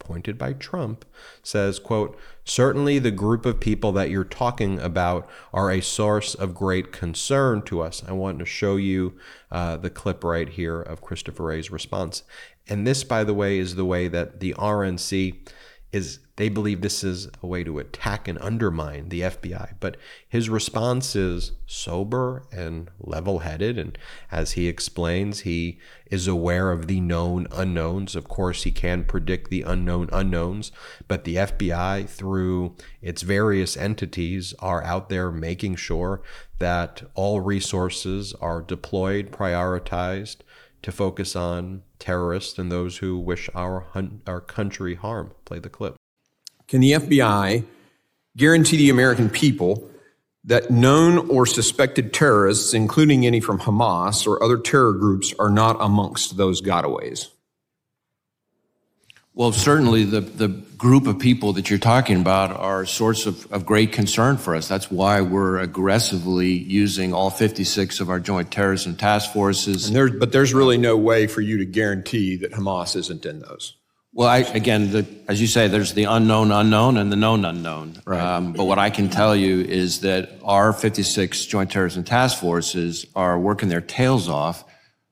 appointed 0.00 0.38
by 0.38 0.52
Trump, 0.52 1.04
says, 1.42 1.80
quote, 1.80 2.16
certainly 2.44 3.00
the 3.00 3.10
group 3.10 3.44
of 3.44 3.58
people 3.58 3.90
that 3.90 4.08
you're 4.08 4.22
talking 4.22 4.78
about 4.78 5.28
are 5.52 5.72
a 5.72 5.82
source 5.82 6.36
of 6.36 6.54
great 6.54 6.92
concern 6.92 7.62
to 7.62 7.80
us. 7.80 8.04
I 8.06 8.12
want 8.12 8.38
to 8.38 8.44
show 8.44 8.76
you 8.76 9.18
uh, 9.50 9.78
the 9.78 9.90
clip 9.90 10.22
right 10.22 10.48
here 10.48 10.80
of 10.80 11.02
Christopher 11.02 11.46
Wray's 11.46 11.72
response. 11.72 12.22
And 12.68 12.86
this, 12.86 13.02
by 13.02 13.24
the 13.24 13.34
way, 13.34 13.58
is 13.58 13.74
the 13.74 13.84
way 13.84 14.06
that 14.06 14.38
the 14.38 14.54
RNC 14.54 15.48
is 15.92 16.18
they 16.36 16.48
believe 16.48 16.82
this 16.82 17.02
is 17.02 17.28
a 17.42 17.46
way 17.46 17.64
to 17.64 17.78
attack 17.78 18.28
and 18.28 18.38
undermine 18.40 19.08
the 19.08 19.22
FBI. 19.22 19.74
But 19.80 19.96
his 20.28 20.48
response 20.48 21.16
is 21.16 21.52
sober 21.66 22.44
and 22.52 22.90
level 23.00 23.40
headed. 23.40 23.78
And 23.78 23.98
as 24.30 24.52
he 24.52 24.68
explains, 24.68 25.40
he 25.40 25.78
is 26.10 26.28
aware 26.28 26.70
of 26.70 26.86
the 26.86 27.00
known 27.00 27.48
unknowns. 27.50 28.14
Of 28.14 28.28
course, 28.28 28.62
he 28.62 28.70
can 28.70 29.04
predict 29.04 29.50
the 29.50 29.62
unknown 29.62 30.10
unknowns, 30.12 30.70
but 31.08 31.24
the 31.24 31.36
FBI, 31.36 32.08
through 32.08 32.76
its 33.02 33.22
various 33.22 33.76
entities, 33.76 34.54
are 34.60 34.84
out 34.84 35.08
there 35.08 35.32
making 35.32 35.76
sure 35.76 36.22
that 36.58 37.02
all 37.14 37.40
resources 37.40 38.32
are 38.34 38.62
deployed, 38.62 39.32
prioritized 39.32 40.36
to 40.82 40.92
focus 40.92 41.34
on 41.34 41.82
terrorists 41.98 42.58
and 42.58 42.70
those 42.70 42.98
who 42.98 43.18
wish 43.18 43.50
our, 43.54 43.86
our 44.26 44.40
country 44.40 44.94
harm. 44.94 45.32
Play 45.44 45.58
the 45.58 45.68
clip. 45.68 45.96
Can 46.66 46.80
the 46.80 46.92
FBI 46.92 47.64
guarantee 48.36 48.76
the 48.76 48.90
American 48.90 49.30
people 49.30 49.88
that 50.44 50.70
known 50.70 51.30
or 51.30 51.46
suspected 51.46 52.12
terrorists, 52.12 52.74
including 52.74 53.26
any 53.26 53.40
from 53.40 53.58
Hamas 53.58 54.26
or 54.26 54.42
other 54.42 54.58
terror 54.58 54.92
groups, 54.92 55.34
are 55.38 55.50
not 55.50 55.76
amongst 55.80 56.36
those 56.36 56.62
gotaways? 56.62 57.28
Well, 59.38 59.52
certainly 59.52 60.02
the, 60.02 60.20
the 60.20 60.48
group 60.48 61.06
of 61.06 61.20
people 61.20 61.52
that 61.52 61.70
you're 61.70 61.78
talking 61.78 62.20
about 62.20 62.50
are 62.50 62.82
a 62.82 62.86
source 62.88 63.24
of, 63.24 63.46
of 63.52 63.64
great 63.64 63.92
concern 63.92 64.36
for 64.36 64.56
us. 64.56 64.66
That's 64.66 64.90
why 64.90 65.20
we're 65.20 65.60
aggressively 65.60 66.48
using 66.48 67.14
all 67.14 67.30
56 67.30 68.00
of 68.00 68.10
our 68.10 68.18
joint 68.18 68.50
terrorism 68.50 68.96
task 68.96 69.32
forces. 69.32 69.86
And 69.86 69.94
there, 69.94 70.10
but 70.10 70.32
there's 70.32 70.52
really 70.52 70.76
no 70.76 70.96
way 70.96 71.28
for 71.28 71.40
you 71.40 71.58
to 71.58 71.64
guarantee 71.64 72.34
that 72.38 72.50
Hamas 72.50 72.96
isn't 72.96 73.24
in 73.24 73.38
those. 73.38 73.76
Well, 74.12 74.26
I, 74.26 74.38
again, 74.38 74.90
the, 74.90 75.06
as 75.28 75.40
you 75.40 75.46
say, 75.46 75.68
there's 75.68 75.94
the 75.94 76.04
unknown 76.04 76.50
unknown 76.50 76.96
and 76.96 77.12
the 77.12 77.16
known 77.16 77.44
unknown. 77.44 78.02
Right. 78.04 78.20
Um, 78.20 78.54
but 78.54 78.64
what 78.64 78.80
I 78.80 78.90
can 78.90 79.08
tell 79.08 79.36
you 79.36 79.60
is 79.60 80.00
that 80.00 80.40
our 80.42 80.72
56 80.72 81.46
Joint 81.46 81.70
Terrorism 81.70 82.02
Task 82.02 82.40
Forces 82.40 83.06
are 83.14 83.38
working 83.38 83.68
their 83.68 83.82
tails 83.82 84.28
off 84.28 84.64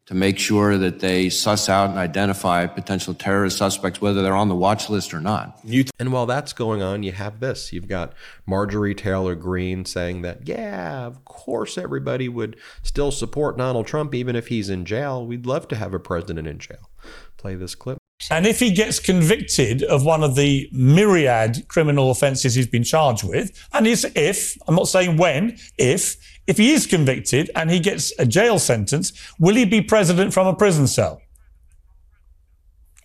to 0.06 0.14
make 0.14 0.38
sure 0.38 0.78
that 0.78 1.00
they 1.00 1.28
suss 1.28 1.68
out 1.68 1.90
and 1.90 1.98
identify 1.98 2.66
potential 2.66 3.12
terrorist 3.12 3.58
suspects, 3.58 4.00
whether 4.00 4.22
they're 4.22 4.36
on 4.36 4.48
the 4.48 4.54
watch 4.54 4.88
list 4.88 5.12
or 5.12 5.20
not. 5.20 5.58
And 5.98 6.12
while 6.12 6.26
that's 6.26 6.52
going 6.52 6.80
on, 6.80 7.02
you 7.02 7.10
have 7.10 7.40
this. 7.40 7.72
You've 7.72 7.88
got 7.88 8.14
Marjorie 8.46 8.94
Taylor 8.94 9.34
Greene 9.34 9.84
saying 9.84 10.22
that, 10.22 10.46
yeah, 10.46 11.06
of 11.06 11.24
course, 11.24 11.76
everybody 11.76 12.28
would 12.28 12.56
still 12.82 13.10
support 13.10 13.58
Donald 13.58 13.86
Trump 13.86 14.14
even 14.14 14.36
if 14.36 14.46
he's 14.46 14.70
in 14.70 14.84
jail. 14.84 15.26
We'd 15.26 15.44
love 15.44 15.66
to 15.68 15.76
have 15.76 15.92
a 15.92 15.98
president 15.98 16.46
in 16.46 16.58
jail. 16.58 16.88
Play 17.36 17.56
this 17.56 17.74
clip. 17.74 17.98
And 18.30 18.46
if 18.46 18.58
he 18.58 18.72
gets 18.72 18.98
convicted 18.98 19.82
of 19.82 20.04
one 20.04 20.22
of 20.22 20.34
the 20.34 20.68
myriad 20.72 21.68
criminal 21.68 22.10
offences 22.10 22.54
he's 22.54 22.66
been 22.66 22.84
charged 22.84 23.24
with, 23.24 23.68
and 23.72 23.86
is 23.86 24.04
if, 24.14 24.56
I'm 24.66 24.74
not 24.74 24.88
saying 24.88 25.16
when, 25.16 25.58
if, 25.78 26.16
if 26.46 26.56
he 26.56 26.72
is 26.72 26.86
convicted 26.86 27.50
and 27.54 27.70
he 27.70 27.80
gets 27.80 28.12
a 28.18 28.26
jail 28.26 28.58
sentence, 28.58 29.12
will 29.38 29.54
he 29.54 29.64
be 29.64 29.80
president 29.80 30.32
from 30.32 30.46
a 30.46 30.54
prison 30.54 30.86
cell? 30.86 31.20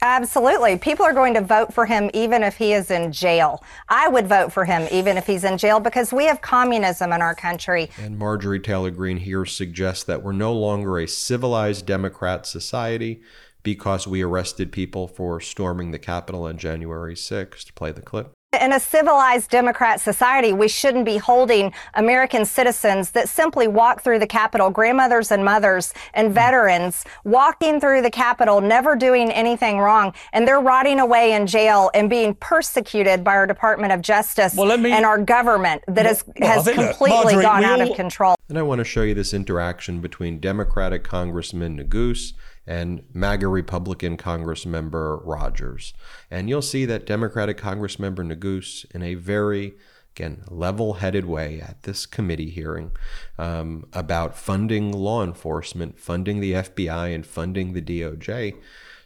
Absolutely. 0.04 0.80
People 0.80 1.06
are 1.06 1.14
going 1.14 1.36
to 1.36 1.42
vote 1.42 1.72
for 1.72 1.86
him 1.86 2.10
even 2.16 2.42
if 2.42 2.58
he 2.58 2.74
is 2.74 2.90
in 2.90 3.12
jail. 3.12 3.64
I 3.88 4.08
would 4.08 4.26
vote 4.26 4.52
for 4.52 4.66
him 4.66 4.88
even 4.92 5.16
if 5.16 5.28
he's 5.28 5.44
in 5.44 5.60
jail 5.60 5.80
because 5.80 6.12
we 6.12 6.26
have 6.26 6.42
communism 6.42 7.14
in 7.14 7.22
our 7.22 7.36
country. 7.36 7.92
And 8.00 8.18
Marjorie 8.18 8.60
Taylor 8.60 8.90
Greene 8.90 9.18
here 9.18 9.46
suggests 9.46 10.04
that 10.06 10.24
we're 10.24 10.32
no 10.32 10.54
longer 10.54 10.98
a 10.98 11.08
civilized 11.08 11.86
Democrat 11.86 12.48
society 12.48 13.22
because 13.64 14.08
we 14.08 14.22
arrested 14.22 14.72
people 14.72 15.08
for 15.08 15.40
storming 15.40 15.92
the 15.92 16.00
Capitol 16.00 16.44
on 16.44 16.58
January 16.58 17.16
6th. 17.16 17.74
Play 17.76 17.92
the 17.92 18.02
clip. 18.02 18.32
In 18.60 18.74
a 18.74 18.82
civilized 18.82 19.50
Democrat 19.50 20.02
society, 20.02 20.52
we 20.52 20.68
shouldn't 20.68 21.06
be 21.06 21.16
holding 21.16 21.72
American 21.94 22.44
citizens 22.44 23.12
that 23.12 23.30
simply 23.30 23.70
walk 23.70 24.02
through 24.02 24.20
the 24.20 24.28
Capitol, 24.28 24.70
grandmothers 24.70 25.32
and 25.32 25.46
mothers 25.46 25.94
and 26.14 26.28
hmm. 26.28 26.34
veterans 26.34 27.06
walking 27.24 27.80
through 27.80 28.02
the 28.02 28.12
Capitol, 28.12 28.60
never 28.60 28.98
doing 28.98 29.32
anything 29.32 29.78
wrong, 29.78 30.14
and 30.34 30.46
they're 30.46 30.60
rotting 30.60 31.00
away 31.00 31.32
in 31.32 31.48
jail 31.48 31.90
and 31.94 32.10
being 32.10 32.36
persecuted 32.36 33.24
by 33.24 33.32
our 33.32 33.48
Department 33.48 33.94
of 33.94 34.02
Justice 34.02 34.54
well, 34.54 34.78
me, 34.78 34.92
and 34.92 35.06
our 35.06 35.18
government 35.18 35.82
that 35.88 36.04
well, 36.04 36.12
is, 36.12 36.24
has 36.40 36.66
well, 36.66 36.76
completely 36.76 37.36
Marjorie, 37.36 37.44
gone 37.44 37.64
out 37.64 37.80
all, 37.80 37.90
of 37.90 37.96
control. 37.96 38.36
And 38.50 38.60
I 38.60 38.64
want 38.64 38.80
to 38.80 38.86
show 38.86 39.04
you 39.04 39.14
this 39.14 39.34
interaction 39.34 40.02
between 40.02 40.42
Democratic 40.42 41.06
Congressman 41.06 41.80
Neguse 41.80 42.34
and 42.68 43.04
MAGA 43.14 43.48
Republican 43.48 44.18
Congress 44.18 44.66
member 44.66 45.18
Rogers. 45.18 45.94
And 46.30 46.50
you'll 46.50 46.62
see 46.62 46.86
that 46.86 47.06
Democratic 47.06 47.58
Congress 47.58 48.00
member 48.00 48.24
Neguse, 48.24 48.86
in 48.94 49.02
a 49.02 49.16
very 49.16 49.74
again, 50.16 50.44
level 50.50 50.96
headed 50.96 51.26
way 51.26 51.62
at 51.62 51.84
this 51.84 52.06
committee 52.06 52.50
hearing 52.50 52.92
um, 53.38 53.86
about 53.94 54.38
funding 54.38 54.92
law 54.92 55.24
enforcement, 55.24 55.98
funding 56.00 56.40
the 56.40 56.54
FBI, 56.54 57.14
and 57.14 57.26
funding 57.26 57.74
the 57.74 57.82
DOJ. 57.82 58.56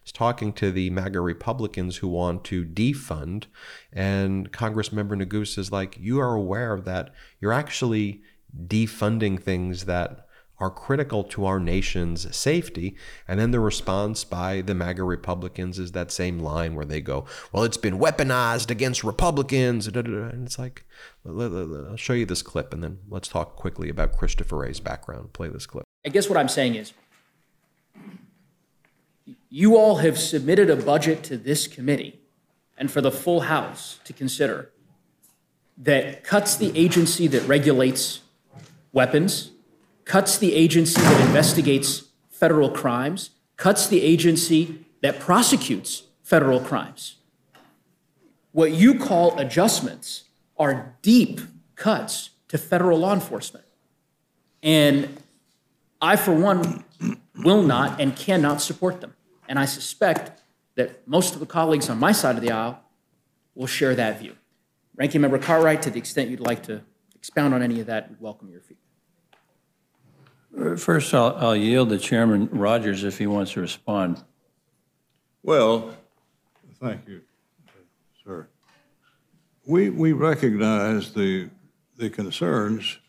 Is 0.05 0.11
talking 0.11 0.53
to 0.53 0.71
the 0.71 0.91
MAGA 0.91 1.19
Republicans 1.19 1.97
who 1.97 2.07
want 2.07 2.43
to 2.45 2.63
defund. 2.63 3.45
And 3.91 4.51
Congressmember 4.51 5.19
Neguse 5.19 5.57
is 5.57 5.71
like, 5.71 5.97
You 5.99 6.19
are 6.19 6.35
aware 6.35 6.79
that 6.79 7.11
you're 7.39 7.53
actually 7.53 8.21
defunding 8.67 9.41
things 9.41 9.85
that 9.85 10.24
are 10.59 10.69
critical 10.69 11.23
to 11.23 11.45
our 11.45 11.59
nation's 11.59 12.35
safety. 12.35 12.95
And 13.27 13.39
then 13.39 13.51
the 13.51 13.59
response 13.59 14.23
by 14.23 14.61
the 14.61 14.73
MAGA 14.73 15.03
Republicans 15.03 15.79
is 15.79 15.91
that 15.91 16.11
same 16.11 16.39
line 16.39 16.75
where 16.75 16.85
they 16.85 17.01
go, 17.01 17.25
well, 17.51 17.63
it's 17.63 17.77
been 17.77 17.99
weaponized 17.99 18.71
against 18.71 19.03
Republicans. 19.03 19.87
And 19.87 20.45
it's 20.45 20.57
like, 20.57 20.85
I'll 21.25 21.97
show 21.97 22.13
you 22.13 22.25
this 22.25 22.41
clip 22.41 22.73
and 22.73 22.83
then 22.83 22.99
let's 23.09 23.27
talk 23.27 23.55
quickly 23.55 23.89
about 23.89 24.17
Christopher 24.17 24.59
Wray's 24.59 24.79
background. 24.79 25.33
Play 25.33 25.49
this 25.49 25.65
clip. 25.65 25.83
I 26.05 26.09
guess 26.09 26.29
what 26.29 26.37
I'm 26.37 26.49
saying 26.49 26.75
is, 26.75 26.93
you 29.49 29.75
all 29.75 29.97
have 29.97 30.19
submitted 30.19 30.69
a 30.69 30.75
budget 30.75 31.23
to 31.23 31.37
this 31.37 31.67
committee 31.67 32.19
and 32.77 32.91
for 32.91 33.01
the 33.01 33.11
full 33.11 33.41
House 33.41 33.99
to 34.03 34.13
consider 34.13 34.71
that 35.77 36.23
cuts 36.23 36.55
the 36.55 36.77
agency 36.77 37.27
that 37.27 37.45
regulates 37.47 38.21
weapons 38.93 39.51
cuts 40.05 40.37
the 40.37 40.53
agency 40.53 41.01
that 41.01 41.27
investigates 41.27 42.03
federal 42.29 42.69
crimes, 42.69 43.31
cuts 43.57 43.87
the 43.87 44.01
agency 44.01 44.85
that 45.01 45.19
prosecutes 45.19 46.03
federal 46.23 46.59
crimes. 46.59 47.17
What 48.51 48.71
you 48.71 48.97
call 48.97 49.37
adjustments 49.37 50.25
are 50.57 50.95
deep 51.01 51.41
cuts 51.75 52.29
to 52.47 52.57
federal 52.57 52.99
law 52.99 53.13
enforcement. 53.13 53.65
And 54.63 55.17
I, 56.01 56.15
for 56.15 56.33
one, 56.33 56.83
will 57.43 57.63
not 57.63 57.99
and 57.99 58.15
cannot 58.15 58.61
support 58.61 59.01
them. 59.01 59.13
And 59.47 59.59
I 59.59 59.65
suspect 59.65 60.41
that 60.75 61.07
most 61.07 61.33
of 61.33 61.39
the 61.39 61.45
colleagues 61.45 61.89
on 61.89 61.99
my 61.99 62.11
side 62.11 62.35
of 62.35 62.41
the 62.41 62.51
aisle 62.51 62.81
will 63.55 63.67
share 63.67 63.95
that 63.95 64.19
view. 64.19 64.35
Ranking 64.95 65.21
Member 65.21 65.37
Cartwright, 65.37 65.81
to 65.83 65.89
the 65.89 65.99
extent 65.99 66.29
you'd 66.29 66.39
like 66.39 66.63
to 66.63 66.81
expound 67.15 67.53
on 67.53 67.61
any 67.61 67.79
of 67.79 67.87
that, 67.87 68.09
we 68.09 68.15
welcome 68.19 68.49
your 68.49 68.61
feedback. 68.61 68.84
First, 70.77 71.13
I'll, 71.13 71.35
I'll 71.37 71.55
yield 71.55 71.89
to 71.89 71.97
Chairman 71.97 72.49
Rogers 72.51 73.03
if 73.03 73.17
he 73.17 73.27
wants 73.27 73.53
to 73.53 73.61
respond. 73.61 74.23
Well, 75.43 75.95
Thank 76.79 77.07
you, 77.07 77.21
sir. 78.23 78.47
We, 79.65 79.89
we 79.89 80.11
recognize 80.11 81.13
the, 81.13 81.49
the 81.97 82.09
concerns 82.09 82.99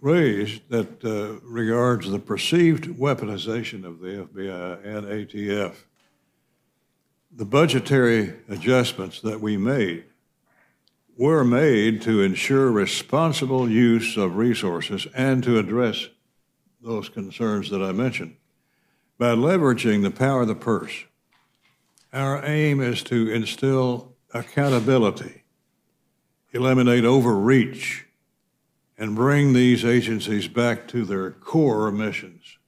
raised 0.00 0.68
that 0.68 1.04
uh, 1.04 1.40
regards 1.44 2.10
the 2.10 2.18
perceived 2.18 2.84
weaponization 2.84 3.84
of 3.84 4.00
the 4.00 4.28
FBI 4.30 4.86
and 4.86 5.06
ATF. 5.06 5.74
The 7.34 7.44
budgetary 7.46 8.34
adjustments 8.48 9.20
that 9.22 9.40
we 9.40 9.56
made 9.56 10.04
were 11.16 11.44
made 11.44 12.02
to 12.02 12.20
ensure 12.20 12.70
responsible 12.70 13.68
use 13.68 14.16
of 14.16 14.36
resources 14.36 15.06
and 15.14 15.42
to 15.42 15.58
address 15.58 16.08
those 16.84 17.08
concerns 17.08 17.70
that 17.70 17.82
I 17.82 17.92
mentioned. 17.92 18.36
By 19.18 19.34
leveraging 19.34 20.02
the 20.02 20.10
power 20.10 20.42
of 20.42 20.48
the 20.48 20.54
purse, 20.54 21.04
our 22.12 22.44
aim 22.44 22.80
is 22.80 23.02
to 23.04 23.32
instill 23.32 24.12
accountability, 24.32 25.44
eliminate 26.52 27.04
overreach, 27.04 28.06
and 28.98 29.16
bring 29.16 29.52
these 29.52 29.84
agencies 29.84 30.46
back 30.46 30.86
to 30.88 31.04
their 31.04 31.30
core 31.30 31.90
missions. 31.90 32.58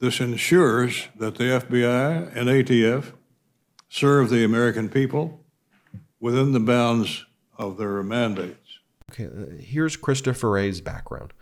This 0.00 0.20
ensures 0.20 1.08
that 1.16 1.36
the 1.36 1.44
FBI 1.44 2.36
and 2.36 2.48
ATF 2.48 3.12
serve 3.88 4.30
the 4.30 4.44
American 4.44 4.88
people 4.88 5.44
within 6.18 6.52
the 6.52 6.60
bounds 6.60 7.24
of 7.56 7.76
their 7.76 8.02
mandates. 8.02 8.80
Okay, 9.12 9.26
uh, 9.26 9.60
here's 9.60 9.96
Christopher 9.96 10.50
Wray's 10.50 10.80
background. 10.80 11.32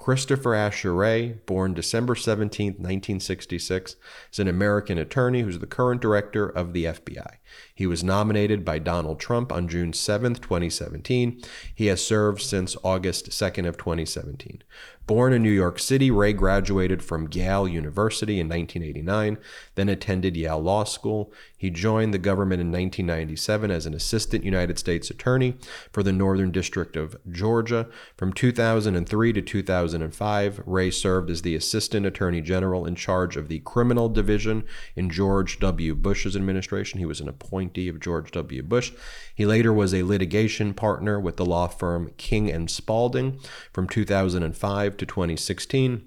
Christopher 0.00 0.54
Asher 0.54 0.94
Wray, 0.94 1.34
born 1.44 1.74
December 1.74 2.14
17, 2.14 2.68
1966, 2.68 3.96
is 4.32 4.38
an 4.38 4.48
American 4.48 4.96
attorney 4.96 5.42
who's 5.42 5.58
the 5.58 5.66
current 5.66 6.00
director 6.00 6.48
of 6.48 6.72
the 6.72 6.86
FBI. 6.86 7.34
He 7.74 7.86
was 7.86 8.02
nominated 8.02 8.64
by 8.64 8.78
Donald 8.78 9.20
Trump 9.20 9.52
on 9.52 9.68
June 9.68 9.92
7, 9.92 10.36
2017. 10.36 11.42
He 11.74 11.86
has 11.86 12.02
served 12.02 12.40
since 12.40 12.78
August 12.82 13.28
2nd 13.28 13.68
of 13.68 13.76
2017. 13.76 14.62
Born 15.10 15.32
in 15.32 15.42
New 15.42 15.50
York 15.50 15.80
City, 15.80 16.08
Wray 16.08 16.32
graduated 16.32 17.02
from 17.02 17.28
Yale 17.32 17.66
University 17.66 18.38
in 18.38 18.48
1989, 18.48 19.38
then 19.74 19.88
attended 19.88 20.36
Yale 20.36 20.60
Law 20.60 20.84
School. 20.84 21.32
He 21.56 21.68
joined 21.68 22.14
the 22.14 22.18
government 22.18 22.60
in 22.60 22.68
1997 22.68 23.72
as 23.72 23.86
an 23.86 23.92
assistant 23.92 24.44
United 24.44 24.78
States 24.78 25.10
attorney 25.10 25.56
for 25.90 26.04
the 26.04 26.12
Northern 26.12 26.52
District 26.52 26.96
of 26.96 27.16
Georgia. 27.28 27.88
From 28.16 28.32
2003 28.32 29.32
to 29.32 29.42
2005, 29.42 30.62
Wray 30.64 30.92
served 30.92 31.28
as 31.28 31.42
the 31.42 31.56
assistant 31.56 32.06
attorney 32.06 32.40
general 32.40 32.86
in 32.86 32.94
charge 32.94 33.36
of 33.36 33.48
the 33.48 33.58
criminal 33.58 34.08
division 34.08 34.62
in 34.94 35.10
George 35.10 35.58
W. 35.58 35.96
Bush's 35.96 36.36
administration. 36.36 37.00
He 37.00 37.04
was 37.04 37.20
an 37.20 37.28
appointee 37.28 37.88
of 37.88 37.98
George 37.98 38.30
W. 38.30 38.62
Bush. 38.62 38.92
He 39.34 39.44
later 39.44 39.72
was 39.72 39.92
a 39.92 40.04
litigation 40.04 40.72
partner 40.72 41.18
with 41.18 41.36
the 41.36 41.44
law 41.44 41.66
firm 41.66 42.12
King 42.16 42.48
and 42.48 42.70
Spalding 42.70 43.40
from 43.72 43.88
2005 43.88 44.99
to 45.00 45.06
2016. 45.06 46.06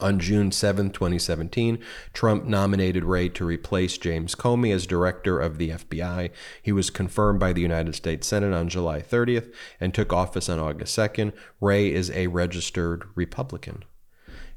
On 0.00 0.18
June 0.18 0.50
7, 0.50 0.90
2017, 0.90 1.78
Trump 2.14 2.44
nominated 2.44 3.04
Wray 3.04 3.28
to 3.28 3.44
replace 3.44 3.98
James 3.98 4.34
Comey 4.34 4.74
as 4.74 4.86
director 4.86 5.38
of 5.38 5.58
the 5.58 5.70
FBI. 5.70 6.30
He 6.62 6.72
was 6.72 6.88
confirmed 6.88 7.38
by 7.38 7.52
the 7.52 7.60
United 7.60 7.94
States 7.94 8.26
Senate 8.26 8.54
on 8.54 8.70
July 8.70 9.02
30th 9.02 9.52
and 9.78 9.92
took 9.92 10.10
office 10.10 10.48
on 10.48 10.58
August 10.58 10.96
2nd. 10.96 11.34
Wray 11.60 11.92
is 11.92 12.10
a 12.10 12.28
registered 12.28 13.04
Republican. 13.14 13.84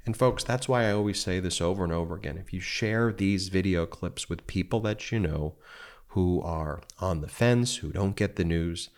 And 0.06 0.16
folks, 0.16 0.44
that's 0.44 0.70
why 0.70 0.86
I 0.86 0.94
always 0.94 1.20
say 1.20 1.42
this 1.42 1.60
over 1.60 1.84
and 1.84 1.92
over 1.92 2.16
again. 2.16 2.38
If 2.38 2.54
you 2.54 2.62
share 2.62 3.12
these 3.12 3.50
video 3.50 3.86
clips 3.86 4.30
with 4.30 4.48
people 4.48 4.80
that 4.82 5.12
you 5.12 5.20
know 5.20 5.56
who 6.10 6.42
are 6.44 6.82
on 7.02 7.20
the 7.20 7.28
fence, 7.28 7.78
who 7.78 7.92
don't 7.92 8.16
get 8.16 8.38
the 8.38 8.46
news, 8.46 8.90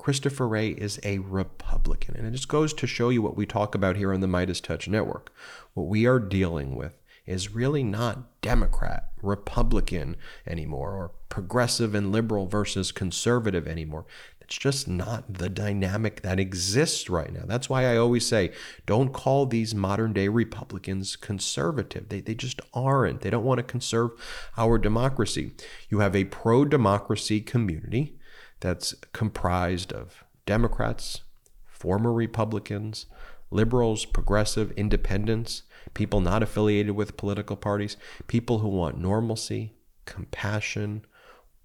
Christopher 0.00 0.48
Wray 0.48 0.70
is 0.70 0.98
a 1.04 1.18
Republican. 1.18 2.16
And 2.16 2.26
it 2.26 2.30
just 2.30 2.48
goes 2.48 2.72
to 2.72 2.86
show 2.86 3.10
you 3.10 3.20
what 3.20 3.36
we 3.36 3.44
talk 3.44 3.74
about 3.74 3.96
here 3.96 4.14
on 4.14 4.20
the 4.20 4.26
MeidasTouch 4.26 4.88
Network. 4.88 5.30
What 5.74 5.88
we 5.88 6.06
are 6.06 6.18
dealing 6.18 6.74
with 6.74 6.96
is 7.26 7.54
really 7.54 7.84
not 7.84 8.40
Democrat, 8.40 9.10
Republican 9.20 10.16
anymore, 10.46 10.92
or 10.92 11.12
progressive 11.28 11.94
and 11.94 12.10
liberal 12.12 12.46
versus 12.46 12.92
conservative 12.92 13.68
anymore. 13.68 14.06
It's 14.40 14.56
just 14.56 14.88
not 14.88 15.34
the 15.34 15.50
dynamic 15.50 16.22
that 16.22 16.40
exists 16.40 17.10
right 17.10 17.30
now. 17.30 17.44
That's 17.44 17.68
why 17.68 17.84
I 17.84 17.98
always 17.98 18.26
say 18.26 18.52
don't 18.86 19.12
call 19.12 19.44
these 19.44 19.74
modern 19.74 20.14
day 20.14 20.28
Republicans 20.28 21.14
conservative. 21.14 22.08
They, 22.08 22.20
they 22.20 22.34
just 22.34 22.62
aren't. 22.72 23.20
They 23.20 23.28
don't 23.28 23.44
want 23.44 23.58
to 23.58 23.64
conserve 23.64 24.12
our 24.56 24.78
democracy. 24.78 25.52
You 25.90 25.98
have 25.98 26.16
a 26.16 26.24
pro 26.24 26.64
democracy 26.64 27.42
community 27.42 28.16
that's 28.60 28.94
comprised 29.12 29.92
of 29.92 30.24
Democrats, 30.46 31.22
former 31.66 32.12
Republicans, 32.12 33.06
liberals, 33.50 34.04
progressive, 34.04 34.70
independents, 34.72 35.62
people 35.94 36.20
not 36.20 36.42
affiliated 36.42 36.94
with 36.94 37.16
political 37.16 37.56
parties, 37.56 37.96
people 38.26 38.58
who 38.60 38.68
want 38.68 38.98
normalcy, 38.98 39.72
compassion, 40.04 41.04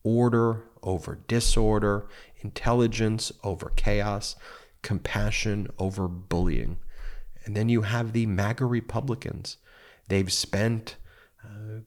order 0.04 0.66
over 0.84 1.20
disorder, 1.28 2.08
intelligence 2.42 3.32
over 3.44 3.72
chaos, 3.76 4.36
compassion 4.82 5.68
over 5.80 6.08
bullying. 6.08 6.78
And 7.44 7.56
then 7.56 7.70
you 7.70 7.84
have 7.84 8.14
the 8.14 8.26
MAGA 8.26 8.66
Republicans. 8.66 9.58
They've 10.08 10.32
spent 10.32 10.96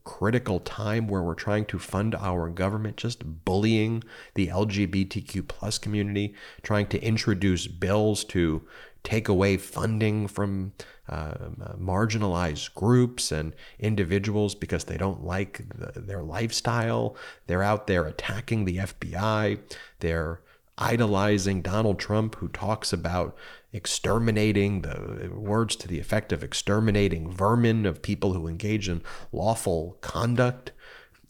critical 0.05 0.61
time 0.61 1.07
where 1.09 1.23
we're 1.23 1.35
trying 1.35 1.65
to 1.67 1.79
fund 1.79 2.15
our 2.15 2.49
government 2.49 2.97
just 2.97 3.45
bullying 3.45 4.03
the 4.35 4.49
lgbtq 4.49 5.47
plus 5.49 5.79
community 5.79 6.35
trying 6.63 6.87
to 6.87 7.03
introduce 7.03 7.67
bills 7.67 8.25
to 8.25 8.63
take 9.05 9.29
away 9.29 9.57
funding 9.57 10.27
from 10.27 10.73
uh, 11.09 11.35
marginalized 11.79 12.75
groups 12.75 13.33
and 13.33 13.55
individuals 13.79 14.55
because 14.55 14.85
they 14.85 14.97
don't 14.97 15.25
like 15.25 15.63
the, 15.75 15.99
their 15.99 16.23
lifestyle. 16.23 17.17
They're 17.47 17.63
out 17.63 17.87
there 17.87 18.05
attacking 18.05 18.65
the 18.65 18.79
fbi 18.79 19.59
they're 20.01 20.41
idolizing 20.79 21.61
Donald 21.61 21.99
Trump, 21.99 22.37
who 22.37 22.49
talks 22.49 22.93
about 22.93 23.37
exterminating 23.73 24.83
the 24.83 25.31
words 25.35 25.77
to 25.77 25.89
the 25.89 26.01
effect 26.01 26.33
of 26.33 26.43
exterminating 26.43 27.31
vermin 27.31 27.85
of 27.87 28.03
people 28.03 28.33
who 28.33 28.49
engage 28.49 28.89
in 28.89 29.03
lawful 29.33 29.99
conduct. 30.01 30.73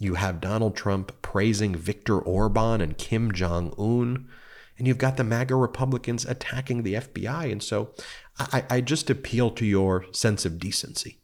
You 0.01 0.15
have 0.15 0.41
Donald 0.41 0.77
Trump 0.77 1.21
praising 1.23 1.75
Viktor 1.75 2.19
Orban 2.19 2.81
and 2.81 2.97
Kim 2.97 3.33
Jong 3.33 3.75
un. 3.79 4.29
And 4.79 4.87
you've 4.87 4.99
got 4.99 5.17
the 5.17 5.25
MAGA 5.25 5.57
Republicans 5.57 6.25
attacking 6.25 6.85
the 6.85 6.95
FBI. 6.95 7.51
And 7.51 7.61
so 7.61 7.91
I, 8.39 8.65
I 8.71 8.81
just 8.81 9.11
appeal 9.11 9.51
to 9.51 9.67
your 9.67 10.07
sense 10.13 10.45
of 10.45 10.61
decency 10.61 11.19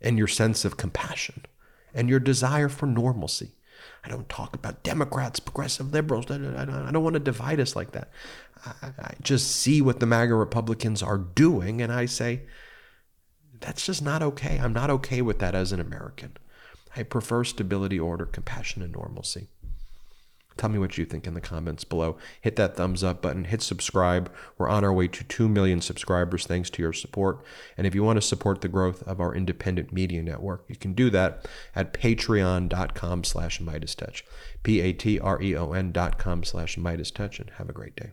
and 0.00 0.16
your 0.16 0.28
sense 0.28 0.64
of 0.64 0.76
compassion 0.76 1.44
and 1.92 2.08
your 2.08 2.20
desire 2.20 2.68
for 2.68 2.86
normalcy. 2.86 3.56
I 4.04 4.08
don't 4.08 4.28
talk 4.28 4.54
about 4.54 4.84
Democrats, 4.84 5.40
progressive 5.40 5.92
liberals. 5.92 6.30
I 6.30 6.36
don't 6.36 7.02
want 7.02 7.14
to 7.14 7.20
divide 7.20 7.58
us 7.58 7.74
like 7.74 7.90
that. 7.92 8.10
I 8.64 9.14
just 9.22 9.50
see 9.50 9.80
what 9.80 10.00
the 10.00 10.06
MAGA 10.06 10.34
Republicans 10.34 11.02
are 11.02 11.18
doing, 11.18 11.80
and 11.80 11.92
I 11.92 12.06
say, 12.06 12.42
that's 13.60 13.84
just 13.84 14.02
not 14.02 14.22
okay. 14.22 14.58
I'm 14.58 14.72
not 14.72 14.90
okay 14.90 15.22
with 15.22 15.38
that 15.38 15.54
as 15.54 15.72
an 15.72 15.80
American. 15.80 16.36
I 16.96 17.02
prefer 17.02 17.44
stability, 17.44 17.98
order, 17.98 18.26
compassion, 18.26 18.82
and 18.82 18.92
normalcy. 18.92 19.48
Tell 20.56 20.70
me 20.70 20.78
what 20.78 20.96
you 20.96 21.04
think 21.04 21.26
in 21.26 21.34
the 21.34 21.40
comments 21.40 21.84
below. 21.84 22.16
Hit 22.40 22.56
that 22.56 22.76
thumbs 22.76 23.04
up 23.04 23.20
button, 23.20 23.44
hit 23.44 23.60
subscribe. 23.60 24.32
We're 24.56 24.70
on 24.70 24.84
our 24.84 24.92
way 24.92 25.06
to 25.08 25.24
2 25.24 25.48
million 25.48 25.82
subscribers 25.82 26.46
thanks 26.46 26.70
to 26.70 26.82
your 26.82 26.94
support. 26.94 27.44
And 27.76 27.86
if 27.86 27.94
you 27.94 28.02
want 28.02 28.16
to 28.16 28.22
support 28.22 28.62
the 28.62 28.68
growth 28.68 29.02
of 29.02 29.20
our 29.20 29.34
independent 29.34 29.92
media 29.92 30.22
network, 30.22 30.64
you 30.68 30.76
can 30.76 30.94
do 30.94 31.10
that 31.10 31.46
at 31.74 31.92
patreon.com 31.92 33.24
slash 33.24 33.60
MeidasTouch. 33.60 34.22
P-A-T-R-E-O-N 34.62 35.92
dot 35.92 36.18
com 36.18 36.42
slash 36.42 36.76
MeidasTouch 36.76 37.38
And 37.38 37.50
have 37.50 37.68
a 37.68 37.74
great 37.74 37.96
day. 37.96 38.12